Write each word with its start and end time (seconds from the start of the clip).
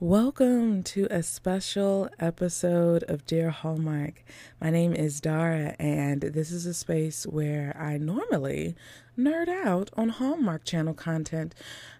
Welcome 0.00 0.84
to 0.84 1.08
a 1.10 1.24
special 1.24 2.08
episode 2.20 3.02
of 3.08 3.26
Dear 3.26 3.50
Hallmark. 3.50 4.22
My 4.60 4.70
name 4.70 4.94
is 4.94 5.20
Dara, 5.20 5.74
and 5.80 6.20
this 6.20 6.52
is 6.52 6.66
a 6.66 6.74
space 6.74 7.26
where 7.26 7.76
I 7.76 7.98
normally 7.98 8.76
nerd 9.18 9.48
out 9.48 9.90
on 9.96 10.10
Hallmark 10.10 10.64
Channel 10.64 10.94
content. 10.94 11.52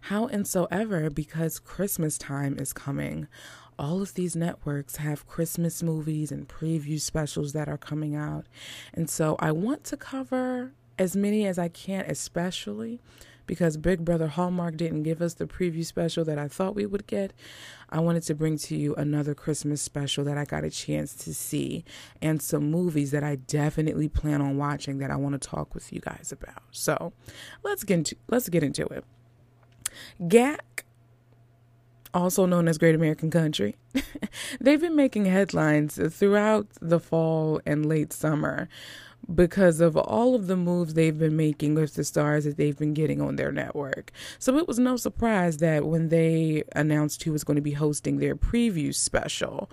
how 0.03 0.29
and 0.29 0.47
so 0.47 0.69
ever, 0.71 1.11
because 1.11 1.59
Christmas 1.59 2.17
time 2.17 2.57
is 2.57 2.73
coming, 2.73 3.27
all 3.81 4.01
of 4.01 4.15
these 4.15 4.37
networks 4.37 4.97
have 4.97 5.27
Christmas 5.27 5.83
movies 5.83 6.31
and 6.31 6.47
preview 6.49 7.01
specials 7.01 7.53
that 7.55 7.69
are 7.69 7.77
coming 7.77 8.15
out. 8.15 8.47
And 8.95 9.11
so 9.11 9.35
I 9.41 9.51
want 9.51 9.83
to 9.83 9.97
cover 9.97 10.71
as 11.01 11.17
many 11.17 11.49
as 11.49 11.59
I 11.59 11.67
can, 11.67 12.05
especially 12.05 13.01
because 13.49 13.77
Big 13.77 14.05
Brother 14.05 14.29
Hallmark 14.29 14.77
didn't 14.77 15.03
give 15.03 15.21
us 15.21 15.35
the 15.35 15.47
preview 15.47 15.85
special 15.85 16.25
that 16.27 16.39
I 16.39 16.47
thought 16.47 16.77
we 16.77 16.87
would 16.87 17.09
get. 17.09 17.33
I 17.91 17.99
wanted 17.99 18.23
to 18.25 18.35
bring 18.35 18.59
to 18.59 18.77
you 18.77 18.95
another 18.95 19.35
Christmas 19.35 19.83
special 19.83 20.23
that 20.25 20.39
I 20.39 20.45
got 20.45 20.63
a 20.63 20.71
chance 20.71 21.15
to 21.25 21.35
see 21.35 21.85
and 22.23 22.41
some 22.41 22.71
movies 22.71 23.11
that 23.11 23.25
I 23.25 23.35
definitely 23.37 24.09
plan 24.09 24.41
on 24.41 24.57
watching 24.57 24.99
that 24.99 25.11
I 25.11 25.17
want 25.17 25.41
to 25.41 25.49
talk 25.49 25.75
with 25.75 25.93
you 25.93 25.99
guys 25.99 26.31
about. 26.31 26.63
So, 26.71 27.13
let's 27.65 27.83
get 27.83 27.95
into 27.95 28.17
let's 28.29 28.49
get 28.49 28.63
into 28.63 28.87
it. 28.87 29.05
GAC 30.21 30.85
also 32.15 32.47
known 32.47 32.69
as 32.69 32.79
Great 32.79 32.95
American 32.95 33.31
Country. 33.31 33.77
They've 34.61 34.81
been 34.81 34.97
making 34.97 35.27
headlines 35.27 35.99
throughout 36.15 36.69
the 36.81 37.01
fall 37.01 37.61
and 37.67 37.87
late 37.87 38.13
summer 38.13 38.69
because 39.35 39.81
of 39.81 39.97
all 39.97 40.35
of 40.35 40.47
the 40.47 40.57
moves 40.57 40.95
they've 40.95 41.19
been 41.19 41.37
making 41.37 41.75
with 41.75 41.95
the 41.95 42.05
stars 42.05 42.45
that 42.45 42.57
they've 42.57 42.79
been 42.79 42.95
getting 42.95 43.21
on 43.21 43.37
their 43.37 43.53
network. 43.53 44.11
So 44.39 44.57
it 44.57 44.67
was 44.67 44.79
no 44.79 44.97
surprise 44.97 45.59
that 45.59 45.85
when 45.85 46.09
they 46.09 46.65
announced 46.75 47.23
who 47.23 47.33
was 47.33 47.45
going 47.45 47.57
to 47.57 47.63
be 47.63 47.73
hosting 47.73 48.19
their 48.19 48.35
preview 48.35 48.95
special, 48.95 49.71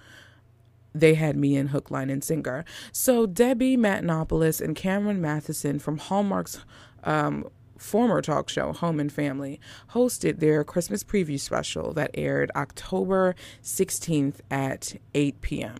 they 0.93 1.13
had 1.13 1.35
me 1.35 1.55
in 1.55 1.67
hook, 1.67 1.91
line, 1.91 2.09
and 2.09 2.23
sinker. 2.23 2.65
So 2.91 3.25
Debbie 3.25 3.77
Matenopoulos 3.77 4.61
and 4.61 4.75
Cameron 4.75 5.21
Mathison 5.21 5.81
from 5.81 5.97
Hallmark's 5.97 6.59
um, 7.03 7.47
former 7.77 8.21
talk 8.21 8.49
show, 8.49 8.73
Home 8.73 8.99
and 8.99 9.11
Family, 9.11 9.59
hosted 9.91 10.39
their 10.39 10.63
Christmas 10.63 11.03
preview 11.03 11.39
special 11.39 11.93
that 11.93 12.11
aired 12.13 12.51
October 12.55 13.35
16th 13.61 14.39
at 14.49 14.95
8 15.13 15.41
p.m. 15.41 15.77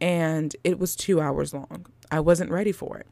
And 0.00 0.54
it 0.64 0.78
was 0.78 0.94
two 0.96 1.20
hours 1.20 1.52
long. 1.52 1.86
I 2.10 2.20
wasn't 2.20 2.50
ready 2.50 2.72
for 2.72 2.98
it. 2.98 3.06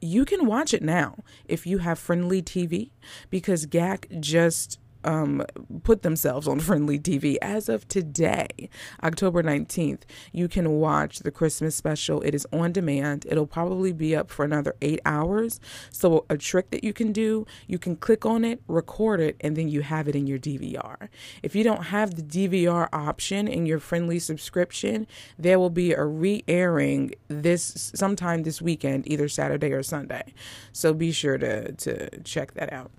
You 0.00 0.24
can 0.24 0.46
watch 0.46 0.72
it 0.72 0.82
now 0.82 1.18
if 1.46 1.66
you 1.66 1.78
have 1.78 1.98
friendly 1.98 2.42
TV 2.42 2.90
because 3.28 3.66
GAC 3.66 4.20
just 4.20 4.78
um, 5.04 5.44
put 5.82 6.02
themselves 6.02 6.46
on 6.46 6.60
Friendly 6.70 6.98
TV 6.98 7.36
as 7.42 7.68
of 7.68 7.86
today, 7.88 8.68
October 9.02 9.42
19th. 9.42 10.02
You 10.32 10.48
can 10.48 10.70
watch 10.72 11.20
the 11.20 11.30
Christmas 11.30 11.74
special. 11.76 12.20
It 12.22 12.34
is 12.34 12.46
on 12.52 12.72
demand. 12.72 13.26
It'll 13.28 13.46
probably 13.46 13.92
be 13.92 14.14
up 14.14 14.30
for 14.30 14.44
another 14.44 14.74
eight 14.80 15.00
hours. 15.04 15.60
So, 15.90 16.24
a 16.28 16.36
trick 16.36 16.70
that 16.70 16.84
you 16.84 16.92
can 16.92 17.12
do, 17.12 17.46
you 17.66 17.78
can 17.78 17.96
click 17.96 18.26
on 18.26 18.44
it, 18.44 18.62
record 18.68 19.20
it, 19.20 19.36
and 19.40 19.56
then 19.56 19.68
you 19.68 19.82
have 19.82 20.08
it 20.08 20.16
in 20.16 20.26
your 20.26 20.38
DVR. 20.38 21.08
If 21.42 21.54
you 21.54 21.64
don't 21.64 21.84
have 21.84 22.14
the 22.14 22.22
DVR 22.22 22.88
option 22.92 23.48
in 23.48 23.66
your 23.66 23.78
Friendly 23.80 24.18
subscription, 24.18 25.06
there 25.38 25.58
will 25.58 25.70
be 25.70 25.92
a 25.92 26.04
re 26.04 26.44
airing 26.46 27.12
this 27.28 27.92
sometime 27.94 28.42
this 28.42 28.60
weekend, 28.60 29.10
either 29.10 29.28
Saturday 29.28 29.72
or 29.72 29.82
Sunday. 29.82 30.34
So, 30.72 30.92
be 30.92 31.12
sure 31.12 31.38
to, 31.38 31.72
to 31.72 32.20
check 32.22 32.54
that 32.54 32.72
out. 32.72 32.90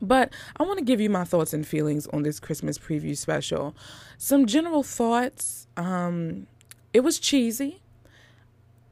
But 0.00 0.32
I 0.56 0.62
want 0.62 0.78
to 0.78 0.84
give 0.84 1.00
you 1.00 1.10
my 1.10 1.24
thoughts 1.24 1.52
and 1.52 1.66
feelings 1.66 2.06
on 2.08 2.22
this 2.22 2.38
Christmas 2.38 2.78
preview 2.78 3.16
special. 3.16 3.74
Some 4.16 4.46
general 4.46 4.82
thoughts. 4.82 5.66
Um, 5.76 6.46
it 6.92 7.00
was 7.00 7.18
cheesy 7.18 7.80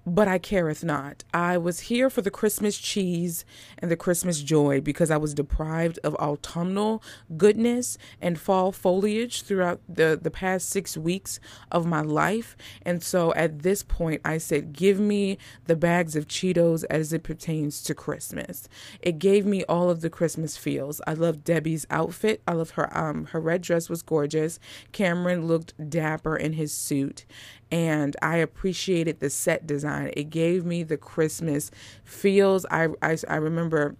but 0.07 0.29
I 0.29 0.39
careth 0.39 0.85
not. 0.85 1.25
I 1.35 1.58
was 1.58 1.80
here 1.80 2.08
for 2.08 2.23
the 2.23 2.30
Christmas 2.30 2.79
cheese 2.79 3.45
and 3.79 3.91
the 3.91 3.97
Christmas 3.97 4.41
joy 4.41 4.80
because 4.80 5.11
I 5.11 5.17
was 5.17 5.35
deprived 5.35 5.98
of 6.05 6.14
autumnal 6.14 7.03
goodness 7.36 7.98
and 8.20 8.39
fall 8.39 8.70
foliage 8.70 9.42
throughout 9.42 9.80
the, 9.89 10.19
the 10.20 10.30
past 10.30 10.69
six 10.69 10.97
weeks 10.97 11.41
of 11.73 11.86
my 11.86 12.03
life. 12.03 12.57
And 12.83 13.03
so 13.03 13.35
at 13.35 13.63
this 13.63 13.83
point, 13.83 14.20
I 14.25 14.39
said, 14.39 14.73
Give 14.73 15.01
me 15.01 15.39
the 15.64 15.75
bags 15.75 16.14
of 16.14 16.29
Cheetos 16.29 16.85
as 16.89 17.13
it 17.13 17.25
pertains 17.25 17.83
to 17.83 17.95
Christmas. 17.95 18.69
It 19.03 19.19
gave 19.19 19.45
me 19.45 19.64
all 19.64 19.91
of 19.91 20.03
the 20.03 20.11
Christmas 20.11 20.57
feels. 20.57 21.01
I 21.05 21.14
loved 21.14 21.42
Debbie's 21.42 21.86
outfit. 21.91 22.42
I 22.47 22.53
love 22.53 22.70
her 22.70 22.97
um 22.97 23.27
her 23.27 23.41
red 23.41 23.63
dress 23.63 23.89
was 23.89 24.03
gorgeous. 24.03 24.61
Cameron 24.92 25.48
looked 25.48 25.75
dapper 25.91 26.36
in 26.36 26.53
his 26.53 26.73
suit 26.73 27.25
and 27.71 28.17
I 28.23 28.37
appreciated 28.37 29.21
the 29.21 29.31
set 29.31 29.67
design. 29.67 30.13
It 30.17 30.31
gave 30.31 30.65
me 30.65 30.83
the 30.83 30.97
Christmas 30.97 31.71
feels. 32.05 32.65
I, 32.71 32.89
I, 33.03 33.17
I 33.29 33.37
remember 33.37 33.97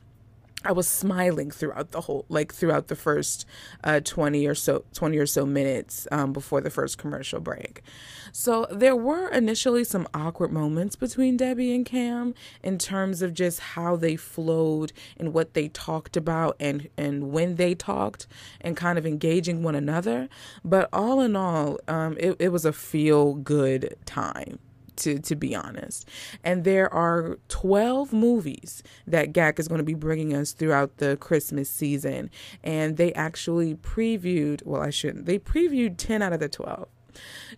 I 0.64 0.72
was 0.72 0.88
smiling 0.88 1.50
throughout 1.50 1.92
the 1.92 2.00
whole, 2.00 2.24
like 2.28 2.52
throughout 2.52 2.88
the 2.88 2.96
first 2.96 3.46
uh, 3.84 4.00
20 4.00 4.46
or 4.46 4.54
so, 4.54 4.84
20 4.94 5.18
or 5.18 5.26
so 5.26 5.46
minutes 5.46 6.08
um, 6.10 6.32
before 6.32 6.60
the 6.60 6.70
first 6.70 6.98
commercial 6.98 7.40
break. 7.40 7.82
So 8.32 8.66
there 8.70 8.96
were 8.96 9.28
initially 9.28 9.84
some 9.84 10.08
awkward 10.12 10.50
moments 10.50 10.96
between 10.96 11.36
Debbie 11.36 11.74
and 11.74 11.84
Cam 11.86 12.34
in 12.62 12.78
terms 12.78 13.22
of 13.22 13.32
just 13.32 13.60
how 13.60 13.96
they 13.96 14.16
flowed 14.16 14.92
and 15.16 15.32
what 15.32 15.54
they 15.54 15.68
talked 15.68 16.16
about 16.16 16.56
and, 16.58 16.88
and 16.96 17.30
when 17.30 17.56
they 17.56 17.74
talked 17.74 18.26
and 18.60 18.76
kind 18.76 18.98
of 18.98 19.06
engaging 19.06 19.62
one 19.62 19.74
another. 19.74 20.28
But 20.64 20.88
all 20.92 21.20
in 21.20 21.36
all, 21.36 21.78
um, 21.86 22.16
it, 22.18 22.36
it 22.40 22.48
was 22.48 22.64
a 22.64 22.72
feel 22.72 23.34
good 23.34 23.96
time 24.04 24.58
to 24.98 25.18
to 25.18 25.36
be 25.36 25.54
honest. 25.54 26.08
And 26.44 26.64
there 26.64 26.92
are 26.92 27.38
12 27.48 28.12
movies 28.12 28.82
that 29.06 29.32
GAC 29.32 29.58
is 29.58 29.68
going 29.68 29.78
to 29.78 29.84
be 29.84 29.94
bringing 29.94 30.34
us 30.34 30.52
throughout 30.52 30.98
the 30.98 31.16
Christmas 31.16 31.68
season 31.68 32.30
and 32.62 32.96
they 32.96 33.12
actually 33.14 33.74
previewed, 33.74 34.62
well 34.64 34.82
I 34.82 34.90
shouldn't. 34.90 35.26
They 35.26 35.38
previewed 35.38 35.96
10 35.96 36.22
out 36.22 36.32
of 36.32 36.40
the 36.40 36.48
12. 36.48 36.88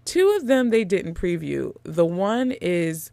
Two 0.04 0.36
of 0.40 0.46
them 0.46 0.70
they 0.70 0.84
didn't 0.84 1.14
preview. 1.14 1.74
The 1.82 2.06
one 2.06 2.52
is 2.52 3.10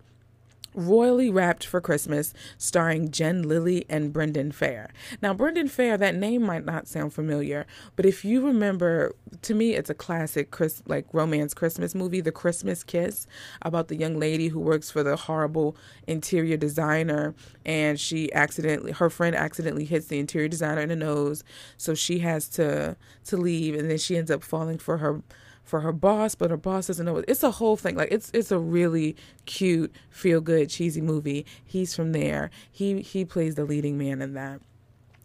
Royally 0.75 1.29
Wrapped 1.29 1.65
for 1.65 1.79
Christmas, 1.79 2.33
starring 2.57 3.09
Jen 3.09 3.43
Lilly 3.43 3.85
and 3.89 4.11
Brendan 4.11 4.51
Fehr. 4.51 4.89
Now, 5.21 5.33
Brendan 5.33 5.67
Fehr, 5.67 5.97
that 5.97 6.15
name 6.15 6.43
might 6.43 6.65
not 6.65 6.87
sound 6.87 7.13
familiar, 7.13 7.65
but 7.95 8.05
if 8.05 8.25
you 8.25 8.45
remember, 8.45 9.15
to 9.41 9.53
me, 9.53 9.73
it's 9.73 9.89
a 9.89 9.95
classic 9.95 10.51
Chris, 10.51 10.83
like 10.85 11.05
romance 11.13 11.53
Christmas 11.53 11.95
movie, 11.95 12.21
The 12.21 12.31
Christmas 12.31 12.83
Kiss, 12.83 13.25
about 13.61 13.87
the 13.87 13.95
young 13.95 14.19
lady 14.19 14.49
who 14.49 14.59
works 14.59 14.91
for 14.91 15.01
the 15.01 15.15
horrible 15.15 15.77
interior 16.07 16.57
designer, 16.57 17.33
and 17.65 17.99
she 17.99 18.31
accidentally, 18.33 18.91
her 18.91 19.09
friend 19.09 19.35
accidentally 19.35 19.85
hits 19.85 20.07
the 20.07 20.19
interior 20.19 20.49
designer 20.49 20.81
in 20.81 20.89
the 20.89 20.95
nose, 20.95 21.43
so 21.77 21.93
she 21.93 22.19
has 22.19 22.49
to 22.49 22.95
to 23.25 23.37
leave, 23.37 23.75
and 23.75 23.89
then 23.89 23.97
she 23.97 24.17
ends 24.17 24.29
up 24.29 24.43
falling 24.43 24.77
for 24.77 24.97
her 24.97 25.21
for 25.65 25.81
her 25.81 25.91
boss, 25.91 26.35
but 26.35 26.51
her 26.51 26.57
boss 26.57 26.87
doesn't 26.87 27.05
know. 27.05 27.23
It's 27.27 27.43
a 27.43 27.51
whole 27.51 27.75
thing. 27.75 27.95
Like 27.95 28.11
it's 28.11 28.31
it's 28.33 28.51
a 28.51 28.59
really 28.59 29.15
cute, 29.45 29.93
feel 30.09 30.39
good, 30.39 30.69
cheesy 30.69 31.01
movie. 31.01 31.45
He's 31.65 31.95
from 31.95 32.13
there. 32.13 32.51
He 32.71 33.01
he 33.01 33.25
plays 33.25 33.55
the 33.55 33.65
leading 33.65 33.97
man 33.97 34.21
in 34.21 34.33
that. 34.35 34.61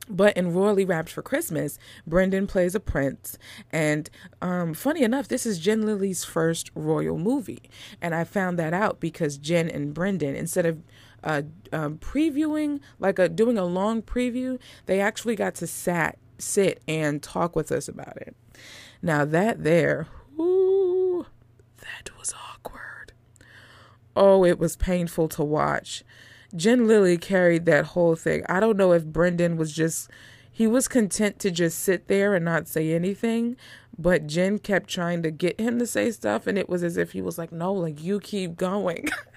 But 0.08 0.36
in 0.36 0.52
Royally 0.52 0.84
Wrapped 0.84 1.10
for 1.10 1.22
Christmas, 1.22 1.78
Brendan 2.04 2.48
plays 2.48 2.74
a 2.74 2.80
prince. 2.80 3.38
And 3.70 4.10
um, 4.42 4.74
funny 4.74 5.04
enough, 5.04 5.28
this 5.28 5.46
is 5.46 5.60
Jen 5.60 5.86
Lilly's 5.86 6.24
first 6.24 6.70
royal 6.74 7.16
movie. 7.16 7.70
And 8.02 8.12
I 8.12 8.24
found 8.24 8.58
that 8.58 8.74
out 8.74 8.98
because 8.98 9.38
Jen 9.38 9.68
and 9.68 9.94
Brendan, 9.94 10.34
instead 10.34 10.66
of 10.66 10.82
uh, 11.22 11.42
um, 11.72 11.98
previewing, 11.98 12.80
like 12.98 13.20
a, 13.20 13.28
doing 13.28 13.56
a 13.56 13.64
long 13.64 14.02
preview, 14.02 14.58
they 14.86 15.00
actually 15.00 15.36
got 15.36 15.54
to 15.56 15.66
sat, 15.68 16.18
sit 16.38 16.82
and 16.88 17.22
talk 17.22 17.54
with 17.54 17.70
us 17.70 17.86
about 17.86 18.16
it. 18.16 18.34
Now, 19.02 19.24
that 19.24 19.62
there, 19.62 20.08
Ooh, 20.40 21.26
that 21.78 22.10
was 22.18 22.32
awkward. 22.32 23.12
Oh, 24.16 24.44
it 24.44 24.58
was 24.58 24.76
painful 24.76 25.28
to 25.28 25.44
watch. 25.44 26.02
Jen 26.56 26.86
Lilly 26.86 27.16
carried 27.16 27.66
that 27.66 27.86
whole 27.86 28.16
thing. 28.16 28.42
I 28.48 28.58
don't 28.58 28.76
know 28.76 28.92
if 28.92 29.04
Brendan 29.04 29.56
was 29.56 29.72
just 29.72 30.10
he 30.50 30.66
was 30.66 30.88
content 30.88 31.38
to 31.40 31.50
just 31.50 31.78
sit 31.78 32.08
there 32.08 32.34
and 32.34 32.44
not 32.44 32.66
say 32.66 32.92
anything, 32.92 33.56
but 33.96 34.26
Jen 34.26 34.58
kept 34.58 34.90
trying 34.90 35.22
to 35.22 35.30
get 35.30 35.60
him 35.60 35.78
to 35.78 35.86
say 35.86 36.10
stuff 36.10 36.46
and 36.46 36.58
it 36.58 36.68
was 36.68 36.82
as 36.82 36.96
if 36.96 37.12
he 37.12 37.22
was 37.22 37.38
like, 37.38 37.52
"No, 37.52 37.72
like 37.72 38.02
you 38.02 38.18
keep 38.18 38.56
going." 38.56 39.08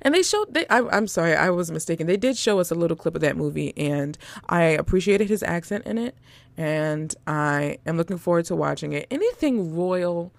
And 0.00 0.14
they 0.14 0.22
showed. 0.22 0.54
They, 0.54 0.66
I, 0.68 0.96
am 0.96 1.06
sorry, 1.06 1.34
I 1.34 1.50
was 1.50 1.70
mistaken. 1.70 2.06
They 2.06 2.16
did 2.16 2.36
show 2.36 2.58
us 2.58 2.70
a 2.70 2.74
little 2.74 2.96
clip 2.96 3.14
of 3.14 3.20
that 3.20 3.36
movie, 3.36 3.76
and 3.76 4.16
I 4.48 4.62
appreciated 4.62 5.28
his 5.28 5.42
accent 5.42 5.86
in 5.86 5.98
it, 5.98 6.16
and 6.56 7.14
I 7.26 7.78
am 7.86 7.96
looking 7.96 8.18
forward 8.18 8.46
to 8.46 8.56
watching 8.56 8.92
it. 8.92 9.06
Anything 9.10 9.76
royal, 9.76 10.32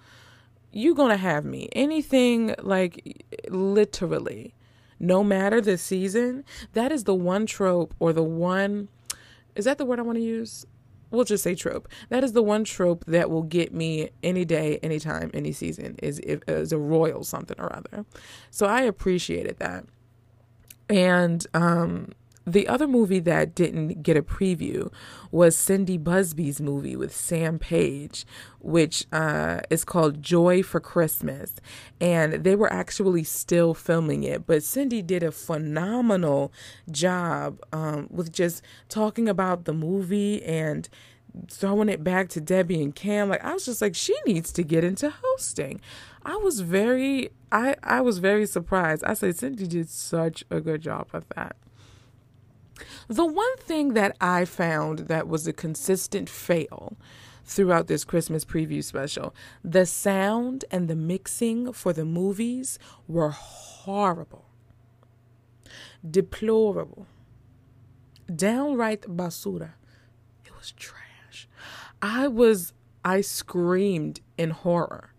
you 0.72 0.94
gonna 0.94 1.16
have 1.16 1.44
me. 1.44 1.68
Anything 1.72 2.54
like 2.62 3.24
literally, 3.48 4.54
no 4.98 5.22
matter 5.22 5.60
the 5.60 5.78
season. 5.78 6.44
That 6.72 6.92
is 6.92 7.04
the 7.04 7.14
one 7.14 7.46
trope 7.46 7.94
or 7.98 8.12
the 8.12 8.22
one. 8.22 8.88
Is 9.54 9.66
that 9.66 9.78
the 9.78 9.84
word 9.84 9.98
I 9.98 10.02
want 10.02 10.16
to 10.16 10.24
use? 10.24 10.66
We'll 11.14 11.24
just 11.24 11.44
say 11.44 11.54
trope. 11.54 11.88
That 12.08 12.24
is 12.24 12.32
the 12.32 12.42
one 12.42 12.64
trope 12.64 13.04
that 13.06 13.30
will 13.30 13.42
get 13.42 13.72
me 13.72 14.10
any 14.22 14.44
day, 14.44 14.78
anytime, 14.82 15.30
any 15.34 15.52
season 15.52 15.96
is 16.02 16.18
is 16.20 16.72
a 16.72 16.78
royal 16.78 17.24
something 17.24 17.58
or 17.58 17.74
other. 17.74 18.04
So 18.50 18.66
I 18.66 18.82
appreciated 18.82 19.58
that. 19.58 19.84
And 20.88 21.46
um 21.54 22.12
the 22.46 22.68
other 22.68 22.86
movie 22.86 23.20
that 23.20 23.54
didn't 23.54 24.02
get 24.02 24.16
a 24.16 24.22
preview 24.22 24.92
was 25.30 25.56
Cindy 25.56 25.96
Busby's 25.96 26.60
movie 26.60 26.94
with 26.94 27.14
Sam 27.14 27.58
Page, 27.58 28.26
which 28.60 29.06
uh, 29.12 29.60
is 29.70 29.84
called 29.84 30.22
Joy 30.22 30.62
for 30.62 30.78
Christmas. 30.80 31.54
And 32.00 32.44
they 32.44 32.54
were 32.54 32.72
actually 32.72 33.24
still 33.24 33.72
filming 33.72 34.24
it, 34.24 34.46
but 34.46 34.62
Cindy 34.62 35.00
did 35.00 35.22
a 35.22 35.32
phenomenal 35.32 36.52
job 36.90 37.60
um, 37.72 38.08
with 38.10 38.32
just 38.32 38.62
talking 38.88 39.28
about 39.28 39.64
the 39.64 39.72
movie 39.72 40.42
and 40.42 40.88
throwing 41.50 41.88
it 41.88 42.04
back 42.04 42.28
to 42.28 42.40
Debbie 42.40 42.82
and 42.82 42.94
Cam. 42.94 43.28
Like 43.28 43.44
I 43.44 43.54
was 43.54 43.64
just 43.64 43.80
like, 43.80 43.94
she 43.94 44.14
needs 44.26 44.52
to 44.52 44.62
get 44.62 44.84
into 44.84 45.12
hosting. 45.22 45.80
I 46.24 46.36
was 46.36 46.60
very 46.60 47.30
I 47.50 47.76
I 47.82 48.00
was 48.00 48.18
very 48.18 48.46
surprised. 48.46 49.02
I 49.04 49.14
said 49.14 49.36
Cindy 49.36 49.66
did 49.66 49.88
such 49.88 50.44
a 50.50 50.60
good 50.60 50.82
job 50.82 51.08
of 51.12 51.24
that. 51.34 51.56
The 53.08 53.26
one 53.26 53.56
thing 53.58 53.94
that 53.94 54.16
I 54.20 54.44
found 54.44 55.00
that 55.00 55.28
was 55.28 55.46
a 55.46 55.52
consistent 55.52 56.28
fail 56.28 56.96
throughout 57.44 57.86
this 57.86 58.04
Christmas 58.04 58.44
preview 58.44 58.82
special, 58.82 59.34
the 59.62 59.86
sound 59.86 60.64
and 60.70 60.88
the 60.88 60.96
mixing 60.96 61.72
for 61.72 61.92
the 61.92 62.04
movies 62.04 62.78
were 63.06 63.30
horrible, 63.30 64.46
deplorable, 66.08 67.06
downright 68.34 69.02
basura. 69.02 69.72
It 70.44 70.56
was 70.56 70.72
trash. 70.72 71.48
I 72.00 72.28
was, 72.28 72.72
I 73.04 73.20
screamed 73.20 74.20
in 74.36 74.50
horror 74.50 75.13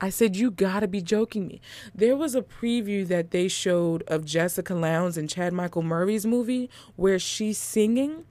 I 0.00 0.08
said, 0.08 0.36
You 0.36 0.50
gotta 0.50 0.88
be 0.88 1.02
joking 1.02 1.46
me. 1.46 1.60
There 1.94 2.16
was 2.16 2.34
a 2.34 2.42
preview 2.42 3.06
that 3.08 3.30
they 3.30 3.48
showed 3.48 4.02
of 4.04 4.24
Jessica 4.24 4.74
Lowndes 4.74 5.18
and 5.18 5.28
Chad 5.28 5.52
Michael 5.52 5.82
Murray's 5.82 6.24
movie 6.24 6.70
where 6.96 7.18
she's 7.18 7.58
singing. 7.58 8.24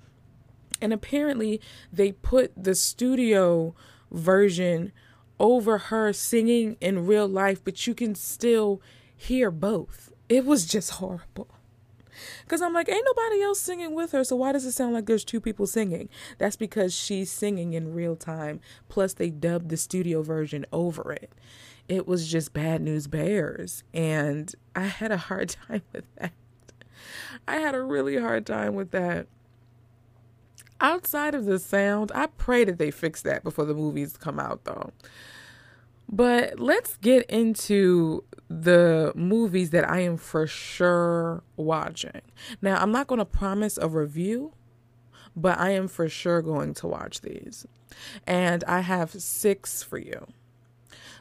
And 0.81 0.93
apparently, 0.93 1.61
they 1.91 2.13
put 2.13 2.51
the 2.55 2.73
studio 2.73 3.75
version 4.11 4.91
over 5.39 5.77
her 5.77 6.11
singing 6.13 6.77
in 6.81 7.05
real 7.05 7.27
life, 7.27 7.63
but 7.63 7.85
you 7.85 7.93
can 7.93 8.15
still 8.15 8.81
hear 9.15 9.51
both. 9.51 10.11
It 10.27 10.45
was 10.45 10.65
just 10.65 10.91
horrible. 10.91 11.49
Because 12.43 12.61
I'm 12.61 12.73
like, 12.73 12.89
ain't 12.89 13.05
nobody 13.05 13.41
else 13.41 13.59
singing 13.59 13.93
with 13.93 14.11
her, 14.11 14.23
so 14.23 14.35
why 14.35 14.51
does 14.51 14.65
it 14.65 14.71
sound 14.71 14.93
like 14.93 15.05
there's 15.05 15.25
two 15.25 15.39
people 15.41 15.67
singing? 15.67 16.09
That's 16.37 16.55
because 16.55 16.93
she's 16.93 17.31
singing 17.31 17.73
in 17.73 17.93
real 17.93 18.15
time, 18.15 18.59
plus 18.87 19.13
they 19.13 19.29
dubbed 19.29 19.69
the 19.69 19.77
studio 19.77 20.21
version 20.21 20.65
over 20.71 21.11
it. 21.11 21.31
It 21.87 22.07
was 22.07 22.27
just 22.27 22.53
bad 22.53 22.81
news 22.81 23.07
bears, 23.07 23.83
and 23.93 24.53
I 24.75 24.85
had 24.85 25.11
a 25.11 25.17
hard 25.17 25.49
time 25.67 25.81
with 25.93 26.05
that. 26.15 26.33
I 27.47 27.57
had 27.57 27.75
a 27.75 27.81
really 27.81 28.17
hard 28.17 28.45
time 28.45 28.75
with 28.75 28.91
that. 28.91 29.27
Outside 30.81 31.35
of 31.35 31.45
the 31.45 31.59
sound, 31.59 32.11
I 32.15 32.27
pray 32.27 32.63
that 32.63 32.77
they 32.77 32.91
fix 32.91 33.21
that 33.23 33.43
before 33.43 33.65
the 33.65 33.73
movies 33.73 34.15
come 34.15 34.39
out, 34.39 34.63
though. 34.63 34.91
But 36.11 36.59
let's 36.59 36.97
get 36.97 37.29
into 37.29 38.23
the 38.49 39.13
movies 39.15 39.69
that 39.69 39.87
I 39.87 39.99
am 39.99 40.17
for 40.17 40.47
sure 40.47 41.43
watching. 41.55 42.21
Now, 42.63 42.81
I'm 42.81 42.91
not 42.91 43.05
going 43.05 43.19
to 43.19 43.25
promise 43.25 43.77
a 43.77 43.87
review, 43.87 44.53
but 45.35 45.59
I 45.59 45.69
am 45.69 45.87
for 45.87 46.09
sure 46.09 46.41
going 46.41 46.73
to 46.75 46.87
watch 46.87 47.21
these. 47.21 47.67
And 48.25 48.63
I 48.63 48.79
have 48.79 49.11
six 49.11 49.83
for 49.83 49.99
you. 49.99 50.25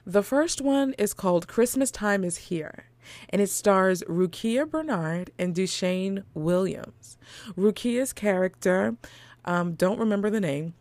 The 0.06 0.23
first 0.23 0.62
one 0.62 0.94
is 0.94 1.12
called 1.12 1.49
Christmas 1.49 1.90
Time 1.90 2.25
is 2.25 2.38
Here, 2.38 2.87
and 3.29 3.43
it 3.43 3.50
stars 3.50 4.02
Rukiya 4.05 4.70
Bernard 4.70 5.32
and 5.38 5.55
Dewshane 5.55 6.25
Williams. 6.32 7.19
Rukiya's 7.58 8.14
character, 8.14 8.96
um, 9.44 9.75
don't 9.75 9.99
remember 9.99 10.31
the 10.31 10.40
name, 10.40 10.73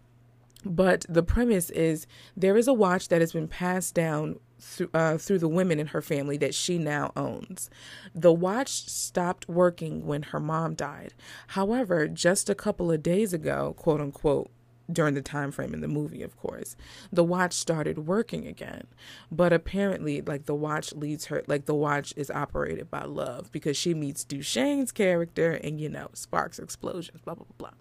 but 0.66 1.06
the 1.08 1.24
premise 1.24 1.70
is 1.70 2.08
there 2.36 2.58
is 2.58 2.68
a 2.68 2.74
watch 2.74 3.08
that 3.10 3.22
has 3.22 3.34
been 3.34 3.48
passed 3.48 3.94
down 3.94 4.40
through, 4.60 4.90
uh, 4.94 5.18
through 5.18 5.40
the 5.40 5.48
women 5.48 5.80
in 5.80 5.88
her 5.88 6.02
family 6.02 6.38
that 6.38 6.56
she 6.56 6.78
now 6.78 7.12
owns. 7.16 7.70
The 8.16 8.34
watch 8.34 8.70
stopped 8.70 9.48
working 9.48 10.06
when 10.06 10.24
her 10.24 10.40
mom 10.40 10.74
died. 10.74 11.14
However, 11.48 12.08
just 12.08 12.50
a 12.50 12.56
couple 12.56 12.92
of 12.92 13.04
days 13.04 13.34
ago, 13.34 13.76
quote 13.78 14.02
unquote, 14.02 14.50
during 14.92 15.14
the 15.14 15.22
time 15.22 15.52
frame 15.52 15.74
in 15.74 15.82
the 15.82 15.88
movie 15.88 16.24
of 16.24 16.38
course 16.38 16.76
the 17.12 17.24
watch 17.24 17.54
started 17.54 18.08
working 18.08 18.48
again 18.48 18.86
but 19.32 19.52
apparently 19.52 20.22
like 20.22 20.46
the 20.46 20.56
watch 20.56 20.94
leads 20.94 21.26
her 21.26 21.44
like 21.48 21.66
the 21.66 21.76
watch 21.76 22.14
is 22.16 22.32
operated 22.32 22.90
by 22.90 23.04
love 23.04 23.52
because 23.52 23.76
she 23.76 23.94
meets 23.94 24.24
Dewshane's 24.24 24.92
character 24.92 25.52
and 25.52 25.80
you 25.80 25.90
know 25.90 26.10
sparks 26.14 26.60
explosions 26.60 27.22
blah 27.22 27.36
blah 27.36 27.46
blah 27.46 27.70
blah. 27.70 27.78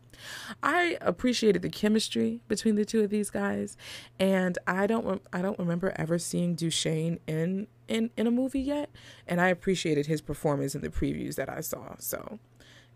I 0.62 0.96
appreciated 1.00 1.62
the 1.62 1.68
chemistry 1.68 2.40
between 2.48 2.74
the 2.74 2.84
two 2.84 3.02
of 3.02 3.10
these 3.10 3.30
guys 3.30 3.76
and 4.18 4.58
I 4.66 4.86
don't 4.86 5.06
re- 5.06 5.20
I 5.32 5.42
don't 5.42 5.58
remember 5.58 5.92
ever 5.96 6.18
seeing 6.18 6.56
Dewshane 6.56 7.18
in 7.26 7.66
in 7.88 8.10
in 8.16 8.26
a 8.26 8.30
movie 8.30 8.60
yet 8.60 8.90
and 9.26 9.40
I 9.40 9.48
appreciated 9.48 10.06
his 10.06 10.20
performance 10.20 10.74
in 10.74 10.80
the 10.80 10.88
previews 10.88 11.36
that 11.36 11.48
I 11.48 11.60
saw 11.60 11.96
so 11.98 12.38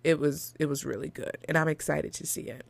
it 0.03 0.19
was 0.19 0.55
it 0.59 0.67
was 0.67 0.85
really 0.85 1.09
good 1.11 1.39
and 1.47 1.57
I'm 1.57 1.69
excited 1.69 2.13
to 2.15 2.27
see 2.27 2.43
it 2.43 2.65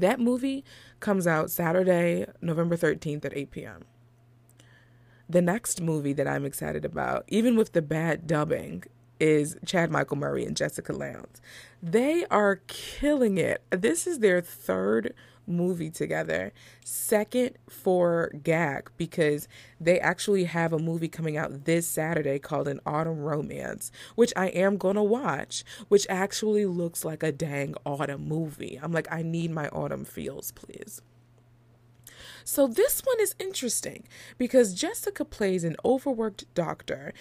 that 0.00 0.20
movie 0.20 0.64
comes 1.00 1.26
out 1.26 1.50
Saturday, 1.50 2.26
November 2.40 2.76
13th 2.76 3.24
at 3.24 3.36
8 3.36 3.50
p.m. 3.50 3.84
The 5.28 5.42
next 5.42 5.80
movie 5.80 6.12
that 6.12 6.28
I'm 6.28 6.44
excited 6.44 6.84
about, 6.84 7.24
even 7.28 7.56
with 7.56 7.72
the 7.72 7.82
bad 7.82 8.26
dubbing, 8.26 8.84
is 9.18 9.56
Chad 9.64 9.90
Michael 9.90 10.16
Murray 10.16 10.44
and 10.44 10.56
Jessica 10.56 10.92
Lowndes. 10.92 11.40
They 11.82 12.24
are 12.26 12.60
killing 12.66 13.38
it. 13.38 13.62
This 13.70 14.06
is 14.06 14.18
their 14.20 14.40
third 14.40 15.14
movie 15.46 15.90
together. 15.90 16.52
Second 16.84 17.56
for 17.68 18.30
GAC 18.42 18.88
because 18.96 19.48
they 19.80 20.00
actually 20.00 20.44
have 20.44 20.72
a 20.72 20.78
movie 20.78 21.08
coming 21.08 21.36
out 21.36 21.64
this 21.64 21.86
Saturday 21.86 22.38
called 22.38 22.68
An 22.68 22.80
Autumn 22.86 23.20
Romance, 23.20 23.90
which 24.14 24.32
I 24.36 24.48
am 24.48 24.76
going 24.76 24.96
to 24.96 25.02
watch, 25.02 25.64
which 25.88 26.06
actually 26.08 26.66
looks 26.66 27.04
like 27.04 27.22
a 27.22 27.32
dang 27.32 27.74
autumn 27.84 28.28
movie. 28.28 28.78
I'm 28.82 28.92
like, 28.92 29.08
I 29.10 29.22
need 29.22 29.50
my 29.50 29.68
autumn 29.68 30.04
feels, 30.04 30.52
please. 30.52 31.02
So 32.44 32.68
this 32.68 33.00
one 33.00 33.20
is 33.20 33.34
interesting 33.40 34.04
because 34.38 34.72
Jessica 34.72 35.24
plays 35.24 35.64
an 35.64 35.76
overworked 35.84 36.52
doctor 36.54 37.12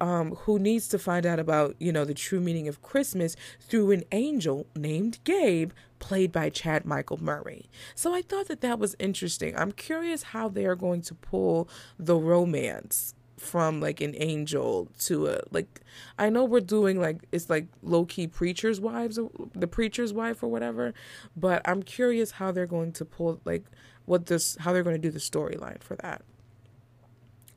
um, 0.00 0.36
who 0.36 0.58
needs 0.58 0.88
to 0.88 0.98
find 0.98 1.26
out 1.26 1.38
about, 1.38 1.74
you 1.78 1.92
know, 1.92 2.04
the 2.04 2.14
true 2.14 2.40
meaning 2.40 2.68
of 2.68 2.82
Christmas 2.82 3.34
through 3.60 3.90
an 3.90 4.04
angel 4.12 4.66
named 4.76 5.18
Gabe, 5.24 5.72
played 5.98 6.32
by 6.32 6.50
Chad 6.50 6.84
Michael 6.84 7.22
Murray. 7.22 7.68
So 7.94 8.14
I 8.14 8.22
thought 8.22 8.48
that 8.48 8.60
that 8.60 8.78
was 8.78 8.96
interesting. 8.98 9.56
I'm 9.56 9.72
curious 9.72 10.22
how 10.22 10.48
they 10.48 10.66
are 10.66 10.76
going 10.76 11.02
to 11.02 11.14
pull 11.14 11.68
the 11.98 12.16
romance 12.16 13.14
from 13.36 13.80
like 13.80 14.00
an 14.00 14.14
angel 14.18 14.88
to 14.98 15.28
a 15.28 15.40
like 15.52 15.80
I 16.18 16.28
know 16.28 16.44
we're 16.44 16.58
doing 16.58 17.00
like 17.00 17.24
it's 17.30 17.48
like 17.48 17.68
low 17.84 18.04
key 18.04 18.26
preacher's 18.26 18.80
wives 18.80 19.18
the 19.54 19.68
preacher's 19.68 20.12
wife 20.12 20.42
or 20.42 20.48
whatever, 20.48 20.92
but 21.36 21.62
I'm 21.64 21.82
curious 21.82 22.32
how 22.32 22.50
they're 22.50 22.66
going 22.66 22.92
to 22.92 23.04
pull 23.04 23.40
like 23.44 23.64
what 24.06 24.26
this 24.26 24.56
how 24.60 24.72
they're 24.72 24.82
going 24.82 25.00
to 25.00 25.02
do 25.02 25.10
the 25.10 25.20
storyline 25.20 25.82
for 25.82 25.94
that. 25.96 26.22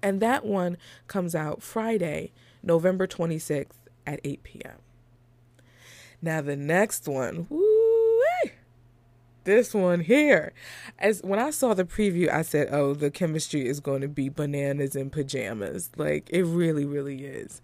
And 0.03 0.19
that 0.19 0.45
one 0.45 0.77
comes 1.07 1.35
out 1.35 1.61
Friday, 1.61 2.31
November 2.63 3.07
26th 3.07 3.67
at 4.05 4.19
8 4.23 4.43
p.m. 4.43 4.77
Now, 6.21 6.41
the 6.41 6.55
next 6.55 7.07
one, 7.07 7.47
this 9.43 9.73
one 9.73 10.01
here. 10.01 10.53
As 10.99 11.21
when 11.21 11.39
I 11.39 11.49
saw 11.49 11.73
the 11.73 11.85
preview, 11.85 12.31
I 12.31 12.41
said, 12.41 12.69
"Oh, 12.71 12.93
the 12.93 13.11
chemistry 13.11 13.67
is 13.67 13.79
going 13.79 14.01
to 14.01 14.07
be 14.07 14.29
bananas 14.29 14.95
in 14.95 15.09
pajamas." 15.09 15.91
Like 15.97 16.29
it 16.29 16.43
really, 16.43 16.85
really 16.85 17.25
is. 17.25 17.61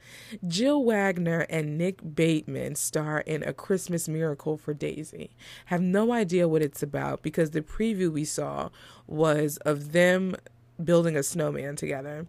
Jill 0.48 0.84
Wagner 0.84 1.42
and 1.50 1.78
Nick 1.78 2.16
Bateman 2.16 2.76
star 2.76 3.22
in 3.22 3.44
A 3.44 3.54
Christmas 3.54 4.08
Miracle 4.08 4.58
for 4.58 4.74
Daisy. 4.74 5.32
Have 5.66 5.82
no 5.82 6.12
idea 6.12 6.48
what 6.48 6.62
it's 6.62 6.84
about 6.84 7.22
because 7.22 7.52
the 7.52 7.62
preview 7.62 8.12
we 8.12 8.26
saw 8.26 8.70
was 9.06 9.58
of 9.58 9.92
them 9.92 10.36
building 10.84 11.16
a 11.16 11.24
snowman 11.24 11.76
together. 11.76 12.28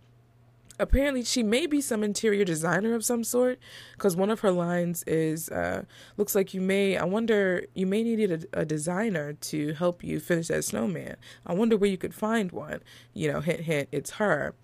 Apparently, 0.79 1.25
she 1.25 1.43
may 1.43 1.67
be 1.67 1.81
some 1.81 2.05
interior 2.05 2.45
designer 2.45 2.95
of 2.95 3.05
some 3.05 3.25
sort 3.25 3.59
because 3.93 4.17
one 4.17 4.31
of 4.31 4.41
her 4.41 4.53
lines 4.53 5.03
is 5.07 5.49
uh, 5.51 5.83
looks 6.17 6.35
like 6.35 6.55
you 6.55 6.61
may, 6.61 6.97
I 6.97 7.05
wonder, 7.05 7.65
you 7.75 7.87
may 7.87 8.03
need 8.03 8.31
a, 8.31 8.61
a 8.61 8.65
designer 8.65 9.33
to 9.33 9.73
help 9.75 10.05
you 10.05 10.21
finish 10.21 10.49
that 10.49 10.65
snowman. 10.65 11.17
I 11.45 11.55
wonder 11.55 11.77
where 11.77 11.91
you 11.91 11.99
could 11.99 12.15
find 12.15 12.53
one. 12.53 12.81
You 13.13 13.33
know, 13.33 13.41
hint, 13.41 13.61
hint, 13.61 13.89
it's 13.93 14.13
her. 14.13 14.55